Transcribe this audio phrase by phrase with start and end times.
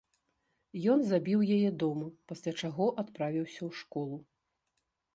[0.93, 4.15] Ён забіў яе дома, пасля чаго адправіўся ў школу.